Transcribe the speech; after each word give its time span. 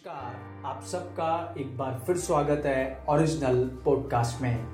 नमस्कार। 0.00 0.66
आप 0.66 0.82
सबका 0.82 1.54
एक 1.58 1.76
बार 1.78 1.98
फिर 2.06 2.16
स्वागत 2.16 2.62
है 2.66 3.04
ओरिजिनल 3.08 3.58
पॉडकास्ट 3.84 4.40
में। 4.42 4.66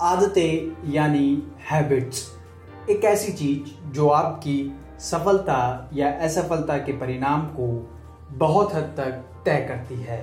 आदतें 0.00 0.92
यानी 0.92 1.42
हैबिट्स 1.70 2.22
एक 2.90 3.04
ऐसी 3.04 3.32
चीज़ 3.32 3.90
जो 3.92 4.08
आपकी 4.08 4.56
सफलता 5.00 5.90
या 5.92 6.10
असफलता 6.20 6.76
के 6.78 6.92
परिणाम 6.92 7.42
को 7.46 7.66
बहुत 8.38 8.74
हद 8.74 8.94
तक 8.96 9.42
तय 9.44 9.60
करती 9.68 10.00
है। 10.00 10.18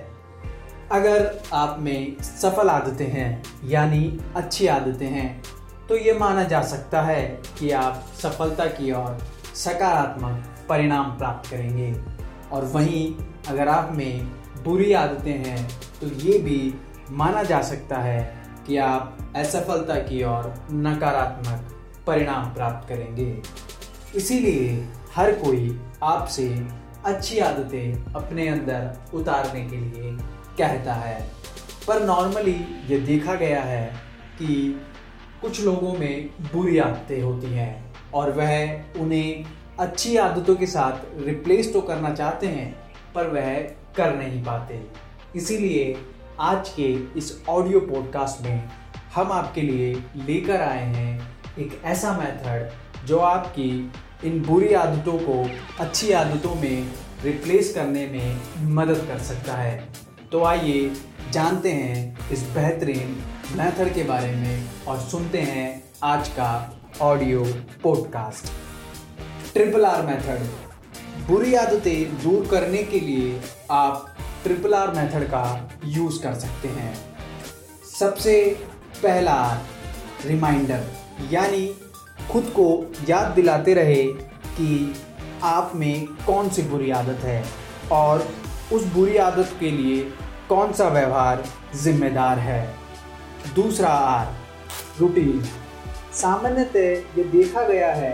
अगर 0.92 1.39
आप 1.54 1.78
में 1.80 2.18
सफल 2.21 2.70
आदतें 2.70 3.07
हैं, 3.07 3.44
यानी 3.64 4.20
अच्छी 4.36 4.68
आदतें 4.68 5.07
हैं 5.07 5.44
तो 5.89 5.98
ये 5.98 6.18
माना 6.20 6.44
जा 6.44 6.62
सकता 6.64 7.02
है 7.02 7.23
कि 7.60 7.71
आप 7.71 8.04
सफलता 8.21 8.66
की 8.71 8.92
ओर 8.92 9.18
सकारात्मक 9.55 10.44
परिणाम 10.70 11.18
प्राप्त 11.18 11.50
करेंगे 11.52 11.94
और 12.52 12.66
वहीं 12.66 13.34
अगर 13.48 13.68
आप 13.68 13.91
में 13.93 14.25
बुरी 14.64 14.93
आदतें 14.93 15.32
हैं 15.32 15.68
तो 16.02 16.08
ये 16.08 16.38
भी 16.40 16.73
माना 17.12 17.44
जा 17.44 17.62
सकता 17.62 17.98
है 17.98 18.44
कि 18.68 18.77
आप 18.77 19.34
असफलता 19.35 19.95
की 19.95 20.23
ओर 20.23 20.54
नकारात्मक 20.71 21.71
परिणाम 22.08 22.54
प्राप्त 22.54 22.90
करेंगे। 22.90 23.41
इसीलिए 24.16 24.88
हर 25.16 25.31
कोई 25.31 25.80
आपसे 26.04 26.68
अच्छी 27.05 27.40
आदतें 27.40 28.13
अपने 28.13 28.48
अंदर 28.48 29.12
उतारने 29.13 29.66
के 29.66 29.77
लिए 29.77 30.12
कहता 30.57 30.93
है। 30.93 31.32
पर 31.88 32.04
नॉर्मली 32.04 32.84
ये 32.88 32.99
देखा 32.99 33.35
गया 33.35 33.62
है 33.62 33.85
कि 34.40 34.82
कुछ 35.41 35.62
लोगों 35.63 35.93
में 35.93 36.30
बुरी 36.54 36.77
आदतें 36.77 37.21
होती 37.21 37.48
हैं 37.48 37.93
और 38.13 38.32
वह 38.32 39.02
उन्हें 39.02 39.46
अच्छी 39.80 40.18
आदतों 40.18 40.55
के 40.55 40.68
साथ 40.68 41.26
रिप्लेस 41.26 41.73
तो 41.73 41.82
करना 41.82 42.13
चाहते 42.13 42.48
हैं 42.48 42.84
पर 43.16 43.28
वह 43.28 43.54
कर 43.96 44.16
नहीं 44.16 44.44
पाते। 44.44 44.82
इसीलिए 45.36 45.98
आज 46.40 46.70
के 46.70 46.92
इस 47.18 47.44
ऑडियो 47.50 47.80
पॉडकास्ट 47.80 48.46
में 48.46 48.70
हम 49.16 49.32
आपके 49.32 49.62
लिए 49.62 49.94
लेकर 50.16 50.62
आए 50.62 50.85
हैं 50.85 51.35
एक 51.60 51.82
ऐसा 51.85 52.12
मेथड 52.18 53.05
जो 53.07 53.18
आपकी 53.18 53.91
इन 54.24 54.41
बुरी 54.41 54.74
आदतों 54.74 55.18
को 55.20 55.49
अच्छी 55.80 56.12
आदतों 56.12 56.55
में 56.55 56.91
रिप्लेस 57.24 57.74
करने 57.74 58.05
में 58.07 58.74
मदद 58.74 59.05
कर 59.07 59.20
सकता 59.20 59.54
है। 59.54 59.88
तो 60.32 60.44
आइए 60.44 60.91
जानते 61.32 61.72
हैं 61.72 62.29
इस 62.29 62.44
बेहतरीन 62.44 63.16
मेथड 63.55 63.94
के 63.94 64.03
बारे 64.03 64.31
में 64.35 64.85
और 64.88 65.00
सुनते 65.00 65.41
हैं 65.41 65.84
आज 66.03 66.28
का 66.29 66.52
audio 67.02 67.44
podcast 67.84 68.52
triple 69.53 69.85
R 69.85 70.06
method. 70.06 70.65
बुरी 71.24 71.53
आदतें 71.56 72.18
दूर 72.24 72.47
करने 72.47 72.84
के 72.84 73.00
लिए 73.00 73.41
आप 73.72 74.16
ट्रिपल 74.44 74.74
आर 74.74 74.91
मेथड 74.94 75.28
का 75.28 75.69
यूज़ 75.85 76.22
कर 76.24 76.34
सकते 76.34 76.68
हैं। 76.68 76.94
सबसे 78.00 78.35
पहला 79.03 79.38
रिमाइंडर 80.25 80.84
यानी 81.31 81.68
खुद 82.31 82.44
को 82.56 82.68
याद 83.09 83.31
दिलाते 83.31 83.74
रहे 83.74 84.03
कि 84.57 84.96
आप 85.44 85.72
में 85.75 86.06
कौन 86.25 86.50
सी 86.50 86.62
बुरी 86.62 86.91
आदत 86.91 87.24
है 87.24 87.44
और 87.91 88.28
उस 88.74 88.85
बुरी 88.94 89.18
आदत 89.18 89.57
के 89.59 89.72
लिए 89.72 90.02
कौन 90.50 90.74
सा 90.74 90.88
व्यवहार 90.90 91.44
जिम्मेदार 91.84 92.40
है। 92.40 92.63
दूसरा 93.56 93.90
आर 93.90 94.34
रूटीन 95.00 95.44
सामान्यतः 96.13 97.18
ये 97.18 97.24
देखा 97.24 97.68
गया 97.68 97.94
है 97.94 98.13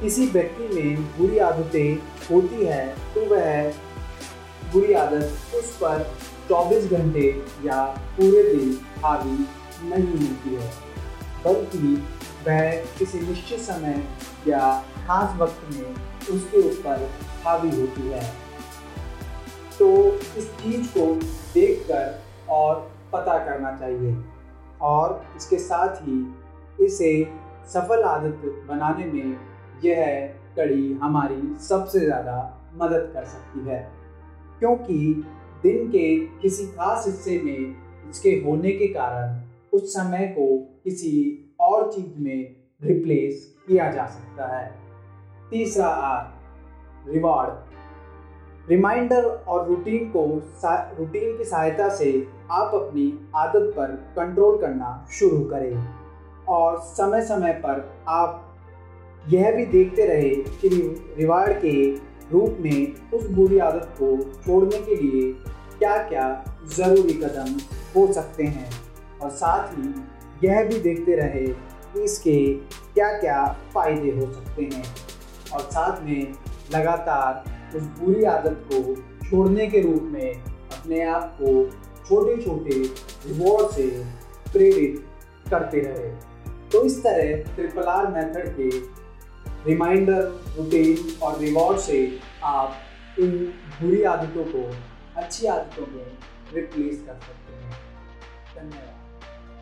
किसी 0.00 0.26
व्यक्ति 0.26 0.68
में 0.74 1.02
बुरी 1.18 1.38
आदतें 1.38 1.94
होती 2.30 2.64
है 2.64 2.86
तो 3.14 3.24
वह 3.26 3.70
बुरी 4.72 4.92
आदत 4.94 5.54
उस 5.54 5.76
पर 5.76 6.04
24 6.50 6.90
घंटे 6.92 7.26
या 7.64 7.84
पूरे 8.16 8.42
दिन 8.44 8.78
हावी 9.04 9.36
नहीं 9.88 10.18
होती 10.18 10.54
है, 10.54 10.70
बल्कि 11.44 11.94
वह 12.46 12.70
किसी 12.98 13.20
निश्चित 13.20 13.60
समय 13.60 14.02
या 14.48 14.72
खास 15.06 15.36
वक्त 15.38 15.68
में 15.74 15.94
उसके 16.34 16.60
ऊपर 16.70 17.08
हावी 17.44 17.70
होती 17.70 18.08
है। 18.08 18.22
तो 19.78 19.88
इस 20.38 20.50
चीज़ 20.62 20.88
को 20.88 21.06
देखकर 21.54 22.20
और 22.50 22.74
पता 23.12 23.38
करना 23.44 23.76
चाहिए 23.78 24.16
और 24.80 25.24
इसके 25.36 25.58
साथ 25.58 26.02
ही 26.02 26.84
इसे 26.84 27.12
सफल 27.72 28.02
आदत 28.02 28.42
बनाने 28.68 29.04
में 29.04 29.36
यह 29.84 30.04
कड़ी 30.56 30.92
हमारी 31.02 31.56
सबसे 31.60 32.00
ज़्यादा 32.00 32.36
मदद 32.74 33.10
कर 33.14 33.24
सकती 33.24 33.68
है, 33.68 33.80
क्योंकि 34.58 34.98
दिन 35.62 35.88
के 35.88 36.16
किसी 36.42 36.66
खास 36.66 37.06
हिस्से 37.06 37.38
में 37.44 38.10
इसके 38.10 38.30
होने 38.44 38.72
के 38.72 38.86
कारण 38.88 39.40
उस 39.72 39.92
समय 39.94 40.26
को 40.28 40.46
किसी 40.84 41.14
और 41.60 41.90
चीज़ 41.92 42.18
में 42.18 42.54
रिप्लेस 42.82 43.44
किया 43.68 43.90
जा 43.90 44.06
सकता 44.06 44.46
है। 44.56 44.70
तीसरा 45.50 45.86
आर 45.86 47.12
रिवॉर्ड 47.12 48.70
रिमाइंडर 48.70 49.24
और 49.24 49.66
रूटीन 49.68 50.08
को 50.10 50.24
रूटीन 50.98 51.36
की 51.38 51.44
सहायता 51.44 51.88
से 51.96 52.10
आप 52.50 52.74
अपनी 52.74 53.06
आदत 53.36 53.72
पर 53.76 53.94
कंट्रोल 54.16 54.60
करना 54.60 55.06
शुरू 55.12 55.40
करें 55.44 56.44
और 56.48 56.78
समय 56.92 57.22
समय 57.26 57.52
पर 57.64 57.88
आप 58.08 58.51
यह 59.30 59.50
भी 59.52 59.64
देखते 59.66 60.06
रहे 60.06 60.30
कि 60.60 60.68
रिवार्ड 61.18 61.52
के 61.52 61.90
रूप 62.32 62.56
में 62.60 63.10
उस 63.10 63.28
बुरी 63.30 63.58
आदत 63.58 63.94
को 63.98 64.16
छोड़ने 64.40 64.78
के 64.78 64.96
लिए 64.96 65.32
क्या 65.78 65.96
क्या 66.08 66.26
ज़रूरी 66.76 67.14
कदम 67.14 67.54
हो 67.96 68.12
सकते 68.12 68.44
हैं। 68.44 68.70
और 69.22 69.30
साथ 69.30 69.72
ही 69.72 70.48
यह 70.48 70.62
भी 70.64 70.78
देखते 70.78 71.16
रहे 71.16 71.46
कि 71.94 72.02
इसके 72.02 72.54
क्या 72.94 73.12
क्या 73.18 73.44
फ़ायदे 73.74 74.10
हो 74.10 74.32
सकते 74.32 74.62
हैं। 74.62 74.84
और 75.52 75.60
साथ 75.60 76.02
में 76.02 76.32
लगातार 76.74 77.76
उस 77.76 77.82
बुरी 77.82 78.24
आदत 78.24 78.64
को 78.72 78.94
छोड़ने 79.28 79.66
के 79.66 79.80
रूप 79.80 80.02
में 80.02 80.32
अपने 80.32 81.02
आप 81.04 81.38
को 81.42 81.64
छोटे 82.08 82.42
छोटे 82.42 82.78
रिवॉर्ड 83.26 83.70
से 83.70 83.86
प्रेरित 84.52 85.04
करते 85.50 85.80
रहे। 85.80 86.10
तो 86.70 86.84
इस 86.84 87.02
तरह 87.02 87.54
ट्रिपल 87.54 87.82
आर 87.82 88.06
मेथड 88.06 88.48
के 88.56 89.01
रिमाइंडर 89.66 90.22
रूटीन 90.56 91.20
और 91.22 91.38
रिवॉर्ड 91.38 91.78
से 91.78 92.20
आप 92.44 92.76
इन 93.18 93.30
बुरी 93.82 94.02
आदतों 94.02 94.44
को, 94.44 94.74
अच्छी 95.16 95.46
आदतों 95.46 95.86
में 95.86 96.18
रिप्लेस 96.54 97.02
कर 97.06 97.14
सकते 97.14 97.54
हैं। 97.54 97.70
धन्यवाद। 98.56 99.01